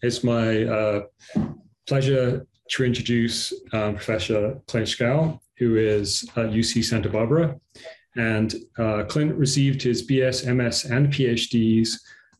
[0.00, 1.02] It's my uh,
[1.88, 7.58] pleasure to introduce um, Professor Clint Schow, who is at UC Santa Barbara.
[8.16, 11.94] And uh, Clint received his BS, MS, and PhDs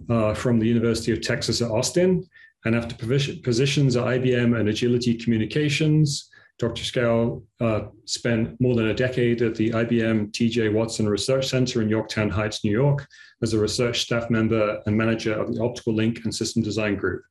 [0.09, 2.25] uh, from the University of Texas at Austin.
[2.65, 6.83] And after positions at IBM and Agility Communications, Dr.
[6.83, 11.89] Schow uh, spent more than a decade at the IBM TJ Watson Research Center in
[11.89, 13.07] Yorktown Heights, New York,
[13.43, 17.23] as a research staff member and manager of the Optical Link and System Design Group.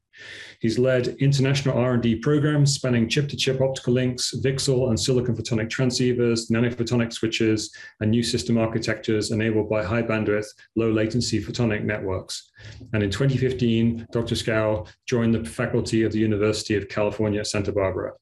[0.59, 7.13] He's led international R&D programs spanning chip-to-chip optical links, VCSEL and silicon photonic transceivers, nanophotonic
[7.13, 12.51] switches, and new system architectures enabled by high bandwidth, low latency photonic networks.
[12.93, 14.35] And in 2015, Dr.
[14.35, 18.13] Schow joined the faculty of the University of California Santa Barbara.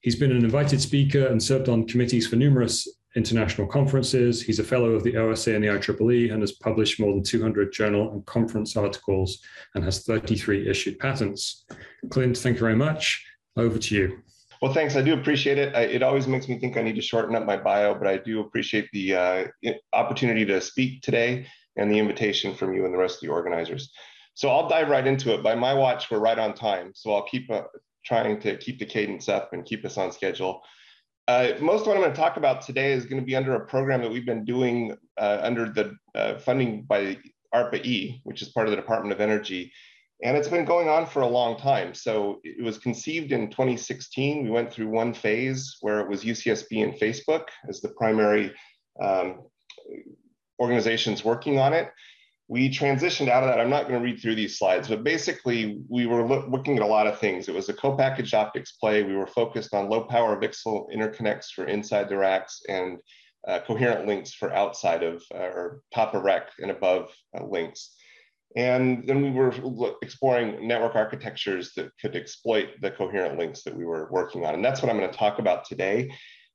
[0.00, 4.42] He's been an invited speaker and served on committees for numerous international conferences.
[4.42, 7.72] He's a fellow of the OSA and the IEEE and has published more than 200
[7.72, 9.38] journal and conference articles
[9.74, 11.64] and has 33 issued patents.
[12.10, 13.26] Clint, thank you very much.
[13.56, 14.18] Over to you.
[14.60, 14.96] Well, thanks.
[14.96, 15.74] I do appreciate it.
[15.74, 18.18] I, it always makes me think I need to shorten up my bio, but I
[18.18, 19.44] do appreciate the uh,
[19.92, 21.46] opportunity to speak today
[21.76, 23.90] and the invitation from you and the rest of the organizers.
[24.34, 25.42] So I'll dive right into it.
[25.42, 26.92] By my watch, we're right on time.
[26.94, 27.62] So I'll keep uh,
[28.04, 30.62] trying to keep the cadence up and keep us on schedule.
[31.28, 33.54] Uh, most of what I'm going to talk about today is going to be under
[33.54, 37.18] a program that we've been doing uh, under the uh, funding by
[37.52, 39.72] ARPA-E, which is part of the Department of Energy.
[40.22, 41.94] And it's been going on for a long time.
[41.94, 44.44] So it was conceived in 2016.
[44.44, 48.54] We went through one phase where it was UCSB and Facebook as the primary
[49.02, 49.42] um,
[50.60, 51.90] organizations working on it
[52.48, 53.60] we transitioned out of that.
[53.60, 56.82] I'm not going to read through these slides, but basically we were lo looking at
[56.82, 57.48] a lot of things.
[57.48, 59.02] It was a co-packaged optics play.
[59.02, 62.98] We were focused on low power VCSEL interconnects for inside the racks and
[63.48, 67.96] uh, coherent links for outside of uh, or top of rack and above uh, links.
[68.56, 69.52] And then we were
[70.00, 74.54] exploring network architectures that could exploit the coherent links that we were working on.
[74.54, 76.10] And that's what I'm going to talk about today.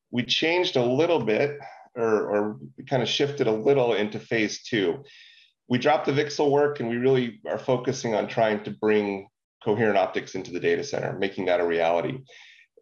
[0.09, 1.59] We changed a little bit
[1.95, 2.59] or, or
[2.89, 5.03] kind of shifted a little into phase two
[5.71, 9.29] we dropped the VCSEL work and we really are focusing on trying to bring
[9.63, 12.19] coherent optics into the data center, making that a reality.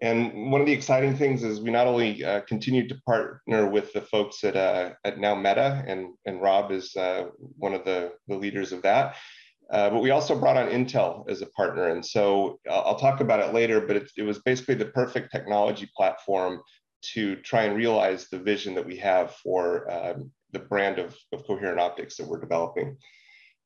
[0.01, 3.93] And one of the exciting things is we not only uh, continue to partner with
[3.93, 7.25] the folks at, uh, at now Meta, and, and Rob is uh,
[7.59, 9.17] one of the, the leaders of that,
[9.71, 11.89] uh, but we also brought on Intel as a partner.
[11.89, 15.31] And so I'll, I'll talk about it later, but it, it was basically the perfect
[15.31, 16.59] technology platform
[17.13, 21.45] to try and realize the vision that we have for um, the brand of, of
[21.45, 22.97] coherent optics that we're developing.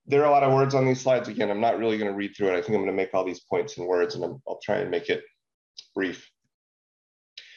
[0.06, 1.30] There are a lot of words on these slides.
[1.30, 2.58] Again, I'm not really going to read through it.
[2.58, 4.78] I think I'm going to make all these points in words and i will try
[4.78, 5.24] and make it
[5.96, 6.30] brief.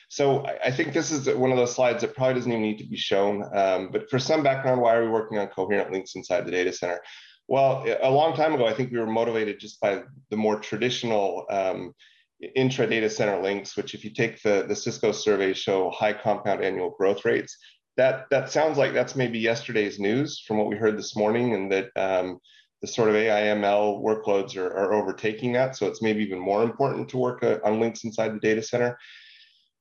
[0.08, 2.86] So I, think this is one of those slides that probably doesn't even need to
[2.86, 3.42] be shown.
[3.52, 6.72] Um, but for some background, why are we working on coherent links inside the data
[6.72, 7.00] center?
[7.48, 11.44] Well, a long time ago, I think we were motivated just by the more traditional
[11.50, 11.92] um,
[12.54, 16.62] intra data center links, which if you take the, the Cisco survey show high compound
[16.62, 17.56] annual growth rates
[17.96, 21.72] that that sounds like that's maybe yesterday's news from what we heard this morning, and
[21.72, 22.38] that um,
[22.82, 25.76] the sort of AIML workloads are, are, overtaking that.
[25.76, 28.98] So it's maybe even more important to work uh, on links inside the data center.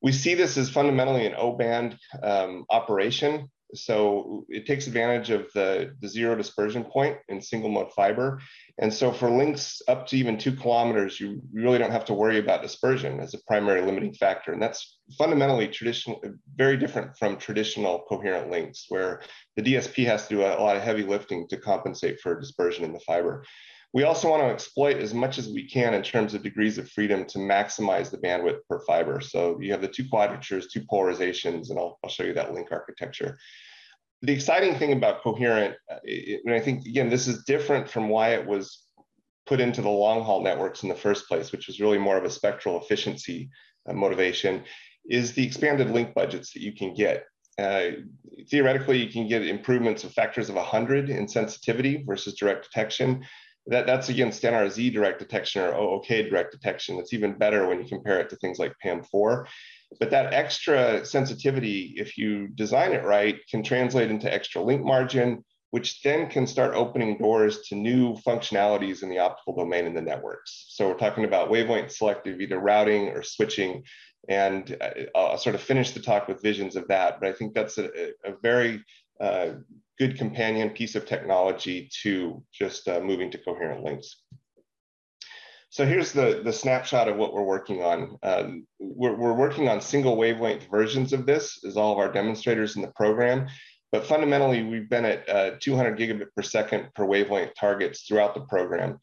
[0.01, 3.51] We see this as fundamentally an O-band um, operation.
[3.75, 8.41] So it takes advantage of the, the zero dispersion point in single mode fiber.
[8.77, 12.39] And so for links up to even two kilometers, you really don't have to worry
[12.39, 14.51] about dispersion as a primary limiting factor.
[14.51, 16.21] And that's fundamentally traditional,
[16.55, 19.21] very different from traditional coherent links where
[19.55, 22.83] the DSP has to do a, a lot of heavy lifting to compensate for dispersion
[22.83, 23.43] in the fiber.
[23.93, 26.89] We also want to exploit as much as we can in terms of degrees of
[26.89, 29.21] freedom to maximize the bandwidth per fiber.
[29.21, 32.69] So you have the two quadratures, two polarizations, and I'll, I'll show you that link
[32.71, 33.37] architecture.
[34.21, 38.29] The exciting thing about coherent, uh, and I think, again, this is different from why
[38.29, 38.83] it was
[39.45, 42.25] put into the long haul networks in the first place, which was really more of
[42.25, 43.49] a spectral efficiency
[43.87, 44.63] uh, motivation,
[45.09, 47.25] is the expanded link budgets that you can get.
[47.57, 47.91] Uh,
[48.49, 53.23] theoretically, you can get improvements of factors of 100 in sensitivity versus direct detection
[53.67, 56.97] that, that's against NRZ direct detection or OOK direct detection.
[56.99, 59.45] It's even better when you compare it to things like PAM4.
[59.99, 65.43] But that extra sensitivity, if you design it right, can translate into extra link margin,
[65.71, 70.01] which then can start opening doors to new functionalities in the optical domain in the
[70.01, 70.65] networks.
[70.69, 73.83] So we're talking about wavelength selective either routing or switching.
[74.27, 77.19] And uh, I'll sort of finish the talk with visions of that.
[77.19, 77.89] But I think that's a,
[78.23, 78.83] a very
[79.19, 79.49] uh,
[79.97, 84.21] good companion piece of technology to just uh, moving to coherent links.
[85.69, 88.17] So here's the, the snapshot of what we're working on.
[88.23, 92.77] Um, we're, we're working on single wavelength versions of this as all of our demonstrators
[92.77, 93.47] in the program.
[93.91, 98.41] But fundamentally, we've been at uh, 200 gigabit per second per wavelength targets throughout the
[98.41, 98.99] program.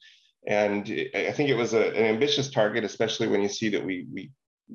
[0.47, 0.83] And
[1.15, 4.31] I think it was a, an ambitious target, especially when you see that we, we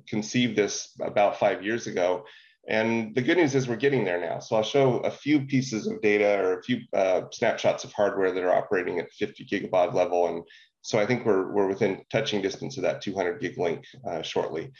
[0.08, 2.26] conceived this about five years ago.
[2.68, 4.40] And the good news is we're getting there now.
[4.40, 8.32] So I'll show a few pieces of data or a few uh, snapshots of hardware
[8.32, 10.28] that are operating at 50 gigabaud level.
[10.28, 10.44] And
[10.82, 14.72] so I think we're, we're within touching distance of that 200 gig link uh, shortly.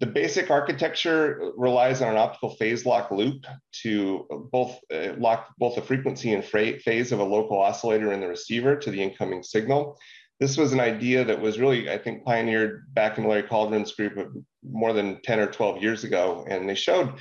[0.00, 3.44] The basic architecture relies on an optical phase lock loop
[3.82, 8.26] to both uh, lock both the frequency and phase of a local oscillator in the
[8.26, 9.96] receiver to the incoming signal.
[10.42, 14.16] This was an idea that was really, I think, pioneered back in Larry Coldren's group
[14.16, 14.36] of
[14.68, 16.44] more than 10 or 12 years ago.
[16.48, 17.14] And they showed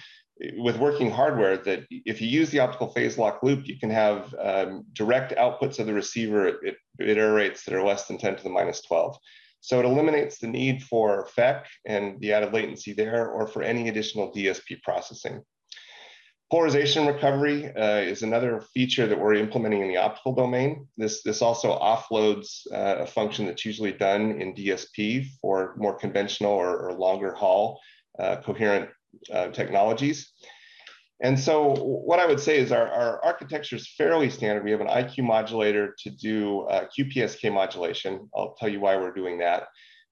[0.58, 4.34] with working hardware that if you use the optical phase lock loop, you can have
[4.42, 8.38] um, direct outputs of the receiver at, at error rates that are less than 10
[8.38, 9.16] to the minus 12.
[9.60, 13.88] So it eliminates the need for FEC and the added latency there or for any
[13.88, 15.44] additional DSP processing.
[16.52, 20.86] Polarization recovery uh, is another feature that we're implementing in the optical domain.
[20.98, 26.52] This, this also offloads uh, a function that's usually done in DSP for more conventional
[26.52, 27.80] or, or longer haul
[28.20, 28.90] uh, coherent
[29.34, 30.34] uh, technologies.
[31.24, 34.66] And so what I would say is our, our architecture is fairly standard.
[34.66, 38.30] We have an IQ modulator to do uh, QPSK modulation.
[38.36, 39.68] I'll tell you why we're doing that.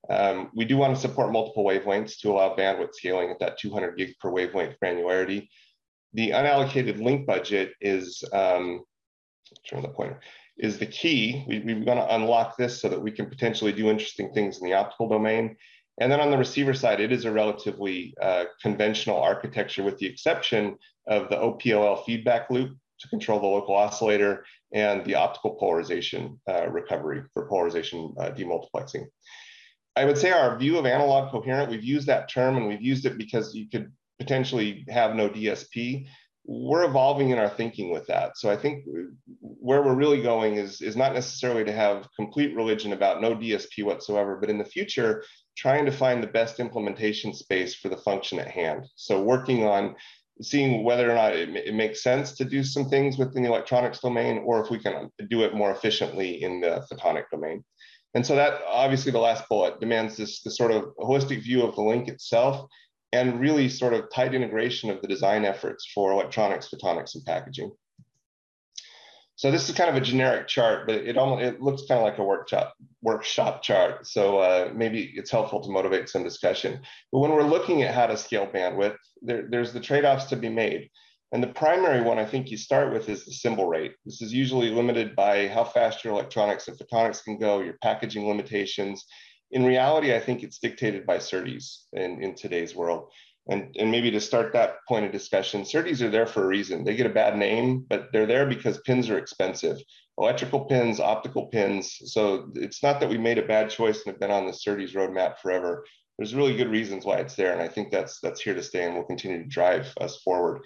[0.09, 3.97] Um, we do want to support multiple wavelengths to allow bandwidth scaling at that 200
[3.97, 5.49] gig per wavelength granularity.
[6.13, 8.83] The unallocated link budget is, um,
[9.69, 10.19] turn the pointer,
[10.57, 11.45] is the key.
[11.47, 14.65] We, we're going to unlock this so that we can potentially do interesting things in
[14.65, 15.55] the optical domain.
[15.99, 20.07] And then on the receiver side, it is a relatively uh, conventional architecture with the
[20.07, 20.77] exception
[21.07, 26.69] of the OPLL feedback loop to control the local oscillator and the optical polarization uh,
[26.69, 29.05] recovery for polarization uh, demultiplexing.
[29.95, 33.05] I would say our view of analog coherent, we've used that term and we've used
[33.05, 36.05] it because you could potentially have no DSP.
[36.45, 38.37] We're evolving in our thinking with that.
[38.37, 38.85] So I think
[39.39, 43.83] where we're really going is, is not necessarily to have complete religion about no DSP
[43.83, 45.23] whatsoever, but in the future,
[45.57, 48.87] trying to find the best implementation space for the function at hand.
[48.95, 49.95] So working on
[50.41, 53.99] seeing whether or not it, it, makes sense to do some things within the electronics
[53.99, 57.63] domain or if we can do it more efficiently in the photonic domain.
[58.13, 61.75] And so that obviously the last bullet demands this, this sort of holistic view of
[61.75, 62.67] the link itself
[63.11, 67.71] and really sort of tight integration of the design efforts for electronics, photonics, and packaging.
[69.35, 72.03] So this is kind of a generic chart, but it almost it looks kind of
[72.03, 74.05] like a workshop workshop chart.
[74.05, 76.81] So uh, maybe it's helpful to motivate some discussion.
[77.11, 80.49] But when we're looking at how to scale bandwidth, there, there's the trade-offs to be
[80.49, 80.89] made.
[81.31, 83.93] And the primary one I think you start with is the symbol rate.
[84.03, 88.27] This is usually limited by how fast your electronics and photonics can go, your packaging
[88.27, 89.05] limitations.
[89.51, 93.09] In reality, I think it's dictated by SerDes in, in today's world.
[93.49, 96.83] And, and maybe to start that point of discussion, SerDes are there for a reason.
[96.83, 99.77] They get a bad name, but they're there because pins are expensive.
[100.19, 101.97] Electrical pins, optical pins.
[102.05, 104.93] So it's not that we made a bad choice and have been on the SerDes
[104.93, 105.83] roadmap forever.
[106.17, 107.53] There's really good reasons why it's there.
[107.53, 110.61] And I think that's that's here to stay and will continue to drive us forward.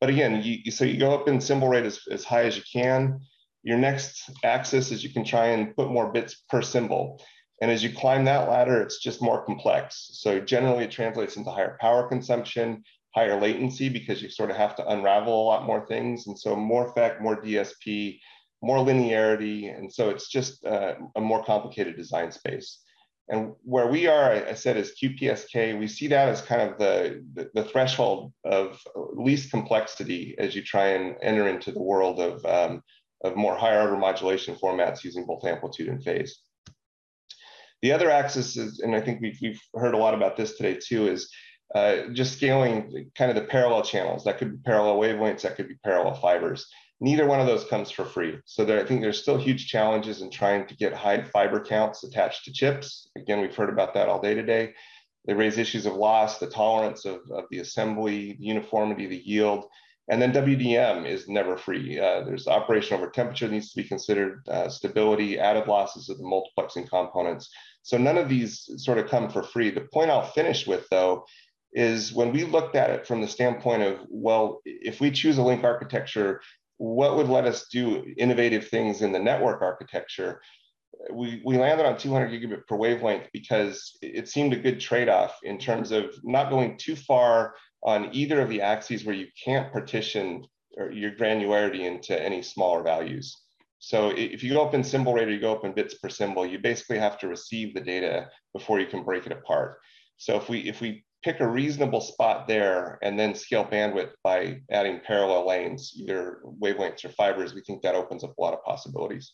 [0.00, 2.62] But again, you, so you go up in symbol rate as, as high as you
[2.72, 3.20] can.
[3.62, 7.20] Your next axis is you can try and put more bits per symbol.
[7.60, 10.10] And as you climb that ladder, it's just more complex.
[10.12, 14.76] So generally it translates into higher power consumption, higher latency, because you sort of have
[14.76, 16.26] to unravel a lot more things.
[16.26, 18.18] And so more FEC, more DSP,
[18.62, 19.76] more linearity.
[19.76, 22.80] And so it's just uh, a more complicated design space.
[23.28, 25.78] And where we are, I said, is QPSK.
[25.78, 28.80] We see that as kind of the, the, the threshold of
[29.14, 32.82] least complexity as you try and enter into the world of, um,
[33.24, 36.38] of more higher order modulation formats using both amplitude and phase.
[37.82, 40.78] The other axis is, and I think we've, we've heard a lot about this today
[40.82, 41.30] too, is
[41.74, 44.24] uh, just scaling kind of the parallel channels.
[44.24, 46.66] That could be parallel wavelengths, that could be parallel fibers.
[47.00, 48.38] Neither one of those comes for free.
[48.46, 52.04] So there, I think there's still huge challenges in trying to get high fiber counts
[52.04, 53.10] attached to chips.
[53.16, 54.72] Again, we've heard about that all day today.
[55.26, 59.66] They raise issues of loss, the tolerance of, of the assembly, the uniformity, the yield.
[60.08, 61.98] And then WDM is never free.
[61.98, 66.24] Uh, there's operation over temperature needs to be considered, uh, stability, added losses of the
[66.24, 67.50] multiplexing components.
[67.82, 69.70] So none of these sort of come for free.
[69.70, 71.26] The point I'll finish with though
[71.72, 75.42] is when we looked at it from the standpoint of, well, if we choose a
[75.42, 76.40] link architecture,
[76.78, 80.40] what would let us do innovative things in the network architecture?
[81.12, 85.58] We, we landed on 200 gigabit per wavelength because it seemed a good trade-off in
[85.58, 87.54] terms of not going too far
[87.86, 90.44] on either of the axes where you can't partition
[90.92, 93.34] your granularity into any smaller values.
[93.78, 96.58] So if you in symbol rate or you go up in bits per symbol, you
[96.58, 99.78] basically have to receive the data before you can break it apart.
[100.18, 104.60] So if we if we pick a reasonable spot there and then scale bandwidth by
[104.70, 108.62] adding parallel lanes, either wavelengths or fibers, we think that opens up a lot of
[108.64, 109.32] possibilities.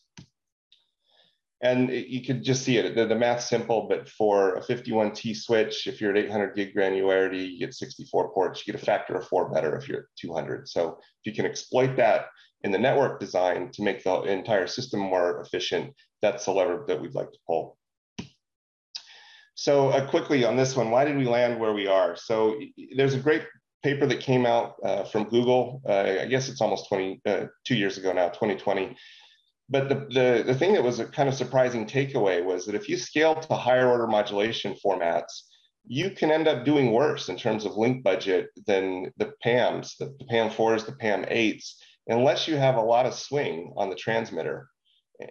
[1.63, 2.95] And it, you could just see it.
[2.97, 7.53] The, the math's simple, but for a 51T switch, if you're at 800 gig granularity,
[7.53, 8.67] you get 64 ports.
[8.67, 10.69] You get a factor of four better if you're at 200.
[10.69, 12.27] So if you can exploit that
[12.63, 17.01] in the network design to make the entire system more efficient, that's the lever that
[17.01, 17.79] we'd like to pull.
[19.55, 22.17] So uh, quickly on this one, why did we land where we are?
[22.17, 22.59] So
[22.97, 23.43] there's a great
[23.83, 25.83] paper that came out uh, from Google.
[25.89, 28.97] Uh, I guess it's almost 20, uh, two years ago now, 2020
[29.73, 32.91] but the, the, the thing that was a kind of surprising takeaway was that if
[32.91, 35.45] you scale to higher order modulation formats,
[35.87, 40.15] you can end up doing worse in terms of link budget than the PAMs, the,
[40.19, 41.73] the PAM4s, the PAM8s,
[42.07, 44.69] unless you have a lot of swing on the transmitter.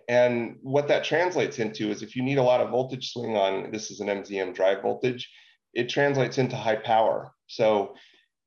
[0.10, 3.72] And what that translates into is if you need a lot of voltage swing on,
[3.72, 5.30] this is an MZM drive voltage,
[5.76, 7.32] it translates into high power.
[7.46, 7.94] So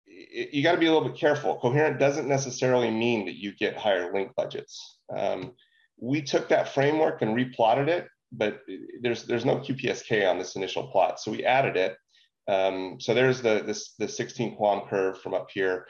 [0.06, 1.58] it, you got to be a little bit careful.
[1.60, 4.98] Coherent doesn't necessarily mean that you get higher link budgets.
[5.14, 5.52] Um,
[6.00, 8.60] we took that framework and replotted it, but
[9.02, 11.96] there's there's no QPSK on this initial plot, so we added it.
[12.46, 15.86] Um, so there's the this the 16 QAM curve from up here.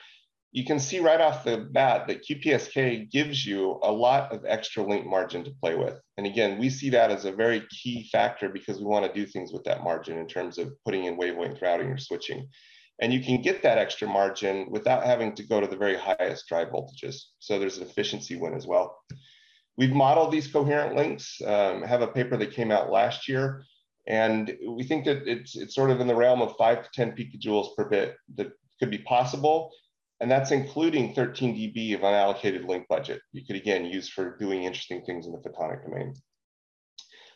[0.52, 4.84] You can see right off the bat that QPSK gives you a lot of extra
[4.84, 5.98] link margin to play with.
[6.16, 9.26] And again, we see that as a very key factor because we want to do
[9.26, 12.46] things with that margin in terms of putting in wavelength routing or switching.
[13.00, 16.46] And you can get that extra margin without having to go to the very highest
[16.46, 17.16] drive voltages.
[17.40, 18.96] So there's an efficiency win as well.
[19.76, 23.64] We've modeled these coherent links, um, have a paper that came out last year,
[24.06, 27.12] and we think that it's, it's sort of in the realm of five to 10
[27.12, 29.70] picojoules per bit that could be possible.
[30.20, 33.20] And that's including 13 dB of unallocated link budget.
[33.32, 36.14] You could again use for doing interesting things in the photonic domain.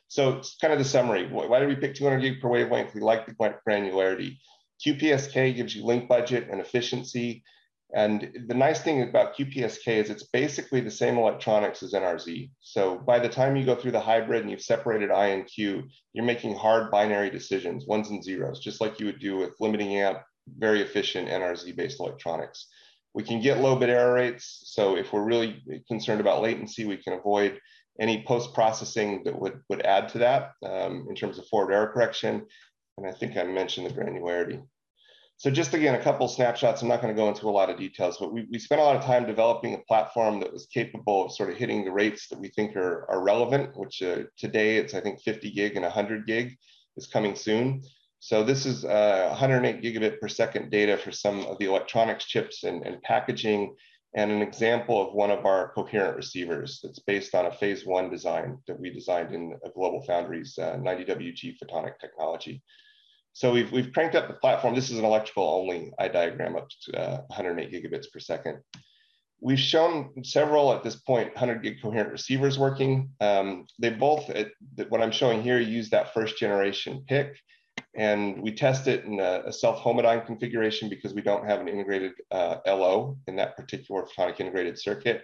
[0.09, 1.29] So it's kind of the summary.
[1.31, 2.95] Why did we pick 200 gig per wavelength?
[2.95, 4.39] We like the granularity.
[4.87, 7.43] QPSK gives you link budget and efficiency.
[7.95, 12.51] And the nice thing about QPSK is it's basically the same electronics as NRZ.
[12.61, 15.85] So by the time you go through the hybrid and you've separated I and Q,
[16.13, 19.97] you're making hard binary decisions, ones and zeros, just like you would do with limiting
[19.97, 20.19] amp,
[20.59, 22.69] very efficient NRZ based electronics.
[23.15, 24.61] We can get low bit error rates.
[24.67, 27.59] So if we're really concerned about latency, we can avoid
[27.99, 31.89] any post processing that would, would add to that um, in terms of forward error
[31.89, 32.47] correction.
[32.99, 34.63] And I think I mentioned the granularity.
[35.39, 36.83] So just again, a couple snapshots.
[36.83, 38.85] I'm not going to go into a lot of details, but we, we spent a
[38.85, 42.27] lot of time developing a platform that was capable of sort of hitting the rates
[42.29, 45.85] that we think are, are relevant, which uh, today it's, I think, 50 gig and
[45.85, 46.57] 100 gig
[46.97, 47.83] is coming soon.
[48.19, 52.65] So this is uh, 108 gigabit per second data for some of the electronics chips
[52.65, 53.77] and, and packaging,
[54.17, 58.11] and an example of one of our coherent receivers that's based on a phase one
[58.11, 62.61] design that we designed in Global Foundries uh, 90WG photonic technology.
[63.39, 64.75] So we've, we've cranked up the platform.
[64.75, 68.59] This is an electrical only eye diagram up to uh, 108 gigabits per second.
[69.41, 73.11] We've shown several at this point 100 gig coherent receivers working.
[73.21, 74.49] Um, they both, at,
[74.89, 77.37] what I'm showing here, use that first generation PIC.
[77.95, 82.15] And we test it in a, a self-Homodyne configuration because we don't have an integrated
[82.33, 85.23] uh, LO in that particular photonic integrated circuit.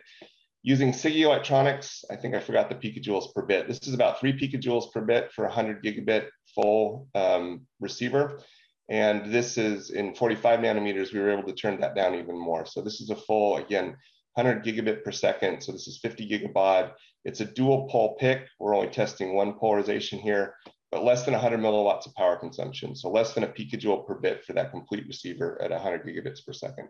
[0.62, 3.66] Using SiGe electronics, I think I forgot the picojoules per bit.
[3.66, 8.40] This is about three picojoules per bit for 100 gigabit full um, receiver.
[8.88, 12.66] And this is in 45 nanometers, we were able to turn that down even more.
[12.66, 13.96] So this is a full, again,
[14.34, 15.62] 100 gigabit per second.
[15.62, 16.92] So this is 50 gigabaud.
[17.25, 18.46] It's a dual pole PIC.
[18.58, 20.54] We're only testing one polarization here,
[20.90, 22.94] but less than 100 milliwatts of power consumption.
[22.94, 26.52] So less than a picojoule per bit for that complete receiver at 100 gigabits per
[26.52, 26.88] second.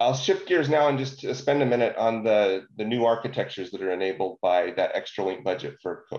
[0.00, 3.80] I'll shift gears now and just spend a minute on the, the new architectures that
[3.80, 6.18] are enabled by that extra link budget for uh,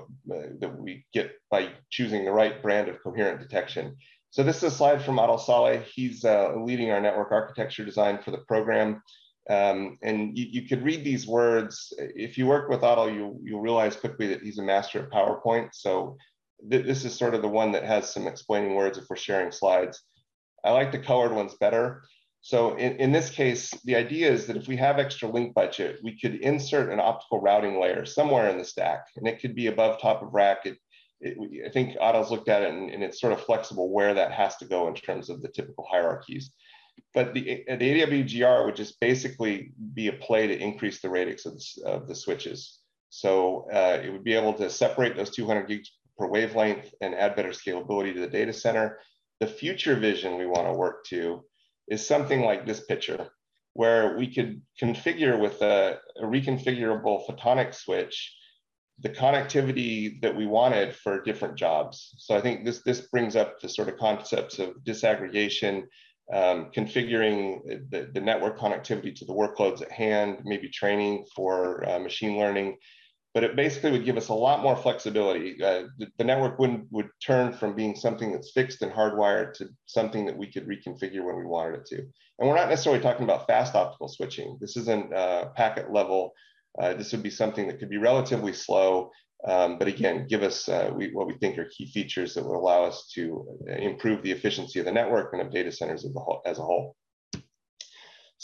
[0.59, 3.95] that we get by choosing the right brand of coherent detection.
[4.29, 5.83] So this is a slide from Adel Saleh.
[5.93, 9.01] He's uh, leading our network architecture design for the program.
[9.49, 11.93] Um, and you, you, could read these words.
[11.97, 15.69] If you work with Adel, you, you'll realize quickly that he's a master at PowerPoint.
[15.73, 16.17] So
[16.69, 19.51] th this is sort of the one that has some explaining words if we're sharing
[19.51, 20.01] slides.
[20.63, 22.03] I like the colored ones better.
[22.45, 25.97] So in, in this case, the idea is that if we have extra link budget,
[26.03, 29.65] we could insert an optical routing layer somewhere in the stack, and it could be
[29.65, 30.67] above top of rack.
[30.67, 30.77] It,
[31.19, 34.31] it, I think Adel's looked at it and, and, it's sort of flexible where that
[34.31, 36.51] has to go in terms of the typical hierarchies.
[37.15, 41.57] But the, the AWGR would just basically be a play to increase the radix of
[41.57, 42.77] the, of the switches.
[43.09, 47.35] So uh, it would be able to separate those 200 gigs per wavelength and add
[47.35, 48.99] better scalability to the data center.
[49.39, 51.43] The future vision we want to work to
[51.87, 53.29] is something like this picture,
[53.73, 58.35] where we could configure with a, a reconfigurable photonic switch
[58.99, 62.15] the connectivity that we wanted for different jobs.
[62.17, 65.83] So I think this, this brings up the sort of concepts of disaggregation,
[66.33, 71.99] um, configuring the, the, network connectivity to the workloads at hand, maybe training for uh,
[71.99, 72.77] machine learning.
[73.35, 75.61] But it basically would give us a lot more flexibility.
[75.61, 79.67] Uh, the, the, network would would turn from being something that's fixed and hardwired to
[79.85, 81.97] something that we could reconfigure when we wanted it to.
[81.97, 84.57] And we're not necessarily talking about fast optical switching.
[84.61, 86.31] This isn't uh, packet level.
[86.79, 89.11] Uh, this would be something that could be relatively slow,
[89.47, 92.57] um, but again, give us uh, we, what we think are key features that would
[92.57, 96.19] allow us to improve the efficiency of the network and of data centers as a
[96.19, 96.41] whole.
[96.45, 96.95] As a whole.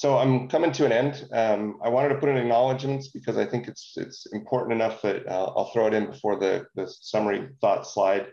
[0.01, 1.29] So I'm coming to an end.
[1.31, 5.27] Um, I wanted to put in acknowledgements because I think it's it's important enough that
[5.27, 8.25] uh, I'll throw it in before the, the summary thought slide.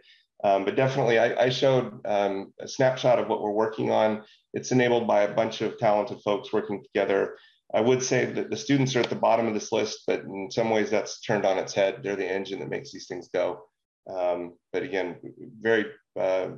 [0.43, 4.23] Um, but definitely, I, I showed um, a snapshot of what we're working on.
[4.55, 7.37] It's enabled by a bunch of talented folks working together.
[7.75, 10.51] I would say that the students are at the bottom of this list, but in
[10.51, 12.01] some ways that's turned on its head.
[12.03, 13.65] They're the engine that makes these things go.
[14.09, 15.17] Um, but again,
[15.61, 15.85] very
[16.19, 16.49] uh,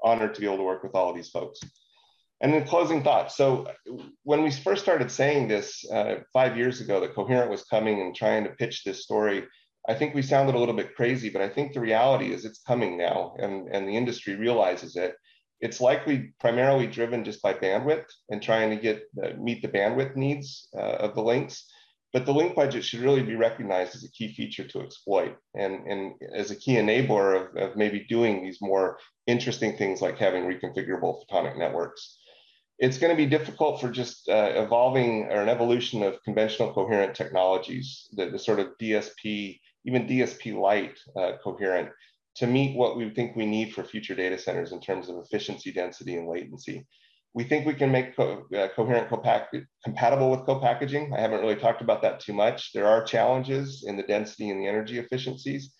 [0.00, 1.58] honored to be able to work with all of these folks.
[2.42, 3.36] And then closing thoughts.
[3.36, 3.70] So
[4.22, 8.14] when we first started saying this uh, five years ago, that Coherent was coming and
[8.14, 9.44] trying to pitch this story,
[9.88, 12.62] I think we sounded a little bit crazy, but I think the reality is it's
[12.66, 15.14] coming now and, and the industry realizes it.
[15.60, 20.16] It's likely primarily driven just by bandwidth and trying to get uh, meet the bandwidth
[20.16, 21.66] needs uh, of the links.
[22.12, 25.86] But the link budget should really be recognized as a key feature to exploit and,
[25.86, 30.44] and as a key enabler of, of maybe doing these more interesting things like having
[30.44, 32.18] reconfigurable photonic networks
[32.80, 37.14] it's going to be difficult for just uh, evolving or an evolution of conventional coherent
[37.14, 41.90] technologies, the, the sort of DSP, even DSP light uh, coherent,
[42.36, 45.70] to meet what we think we need for future data centers in terms of efficiency,
[45.70, 46.86] density, and latency.
[47.34, 51.12] We think we can make co uh, coherent compatible with co-packaging.
[51.14, 52.72] I haven't really talked about that too much.
[52.72, 55.74] There are challenges in the density and the energy efficiencies,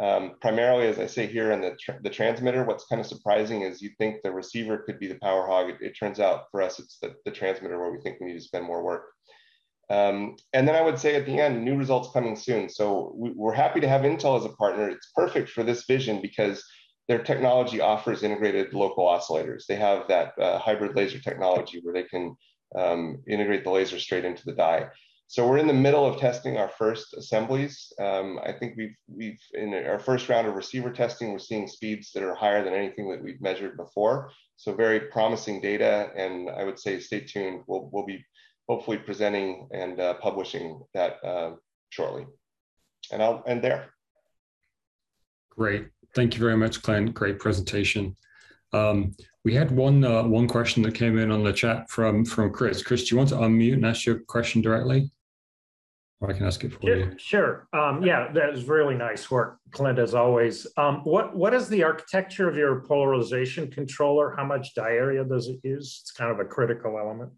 [0.00, 3.80] um, primarily, as I say here in the, the transmitter, what's kind of surprising is
[3.80, 5.70] you think the receiver could be the power hog.
[5.70, 8.34] It, it turns out for us, it's the, the, transmitter where we think we need
[8.34, 9.04] to spend more work.
[9.90, 12.68] Um, and then I would say at the end, new results coming soon.
[12.68, 14.88] So we, we're happy to have Intel as a partner.
[14.88, 16.64] It's perfect for this vision because
[17.06, 19.66] their technology offers integrated local oscillators.
[19.66, 22.34] They have that uh, hybrid laser technology where they can
[22.74, 24.88] um, integrate the laser straight into the die.
[25.26, 27.92] So we're in the middle of testing our first assemblies.
[27.98, 32.12] Um, I think we've, we've in our first round of receiver testing, we're seeing speeds
[32.12, 34.30] that are higher than anything that we've measured before.
[34.56, 37.62] So very promising data, and I would say stay tuned.
[37.66, 38.24] We'll, we'll be
[38.68, 41.52] hopefully presenting and uh, publishing that uh,
[41.90, 42.26] shortly.
[43.10, 43.90] And I'll end there.
[45.50, 45.88] Great.
[46.14, 47.06] Thank you very much, Glenn.
[47.06, 48.16] Great presentation.
[48.72, 52.52] Um, we had one uh, one question that came in on the chat from from
[52.52, 52.82] Chris.
[52.82, 55.10] Chris, do you want to unmute and ask your question directly?
[56.20, 57.12] Or I can ask it for sure, you.
[57.18, 57.68] Sure.
[57.72, 60.66] Um, yeah, that was really nice work, Clint, as always.
[60.76, 64.34] Um, what what is the architecture of your polarization controller?
[64.36, 66.00] How much die area does it use?
[66.02, 67.32] It's kind of a critical element.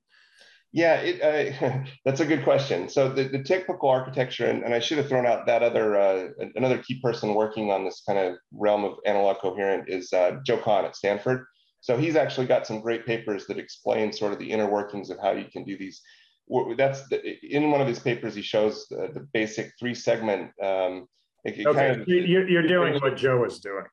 [0.73, 2.89] Yeah, it, uh, that's a good question.
[2.89, 6.29] So the, the typical architecture, and, and, I should have thrown out that other uh,
[6.55, 10.59] another key person working on this kind of realm of analog coherent is uh, Joe
[10.59, 11.47] Kahn at Stanford.
[11.81, 15.19] So he's actually got some great papers that explain sort of the inner workings of
[15.19, 16.03] how you can do these.
[16.77, 18.35] That's the, in one of his papers.
[18.35, 20.53] He shows the, the basic three segment.
[20.63, 21.07] Um,
[21.47, 23.85] okay, kind of, you're, you're doing what Joe is doing.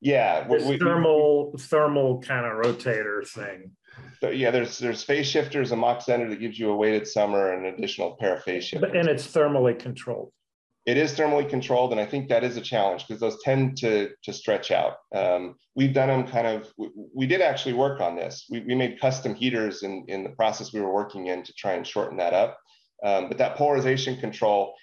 [0.00, 3.72] Yeah, we, thermal we, thermal kind of rotator thing.
[4.20, 7.52] So yeah, there's there's phase shifters, a Mach Zehnder that gives you a weighted summer
[7.52, 8.92] and an additional pair of phase shifters.
[8.94, 10.32] And it's thermally controlled.
[10.86, 14.10] It is thermally controlled, and I think that is a challenge because those tend to
[14.24, 14.94] to stretch out.
[15.14, 16.72] Um, we've done them kind of.
[16.78, 18.46] We, we, did actually work on this.
[18.48, 21.72] We, we made custom heaters in in the process we were working in to try
[21.72, 22.58] and shorten that up.
[23.04, 24.74] Um, but that polarization control,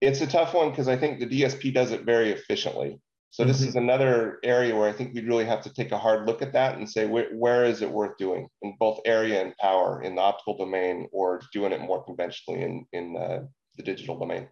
[0.00, 3.00] it's a tough one because I think the DSP does it very efficiently.
[3.30, 3.68] So this mm-hmm.
[3.68, 6.52] is another area where I think we'd really have to take a hard look at
[6.54, 10.14] that and say where, where is it worth doing in both area and power in
[10.14, 13.40] the optical domain, or doing it more conventionally in in uh,
[13.76, 14.48] the digital domain.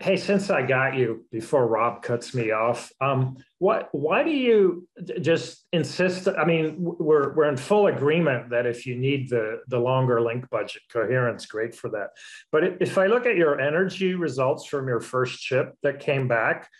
[0.00, 3.88] Hey, since I got you before Rob cuts me off, um, what?
[3.92, 4.88] Why do you
[5.20, 6.26] just insist?
[6.26, 10.48] I mean, we're we're in full agreement that if you need the the longer link
[10.48, 12.10] budget, coherence great for that.
[12.50, 16.70] But if I look at your energy results from your first chip that came back,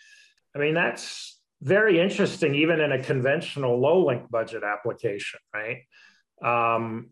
[0.55, 5.81] I mean, that's very interesting, even in a conventional low link budget application, right?
[6.43, 7.11] Um,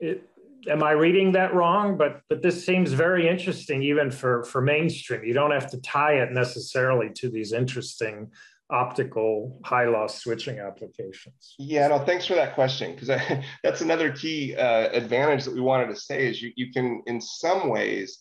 [0.00, 0.28] it,
[0.68, 1.96] am I reading that wrong?
[1.96, 5.24] But but this seems very interesting, even for for mainstream.
[5.24, 8.30] You don't have to tie it necessarily to these interesting
[8.70, 11.54] optical high loss switching applications.
[11.58, 13.08] Yeah, no, thanks for that question because
[13.64, 17.20] that's another key uh, advantage that we wanted to say is you you can in
[17.20, 18.18] some ways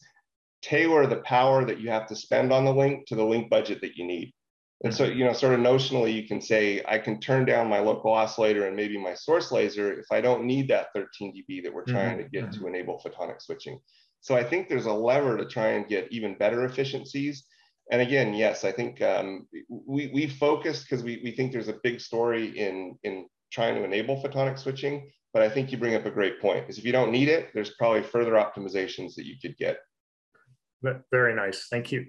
[0.61, 3.79] tailor the power that you have to spend on the link to the link budget
[3.81, 4.33] that you need.
[4.83, 7.79] And so, you know, sort of notionally, you can say, I can turn down my
[7.79, 11.73] local oscillator and maybe my source laser if I don't need that 13 dB that
[11.73, 12.23] we're trying mm-hmm.
[12.23, 12.61] to get mm-hmm.
[12.61, 13.79] to enable photonic switching.
[14.21, 17.45] So I think there's a lever to try and get even better efficiencies.
[17.91, 21.79] And again, yes, I think um, we, we focused because we, we think there's a
[21.83, 25.09] big story in, in trying to enable photonic switching.
[25.33, 27.49] But I think you bring up a great point is if you don't need it,
[27.53, 29.79] there's probably further optimizations that you could get.
[31.11, 31.67] Very nice.
[31.69, 32.05] Thank you.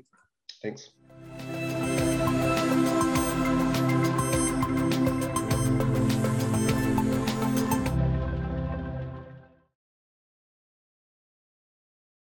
[0.63, 0.91] Thanks.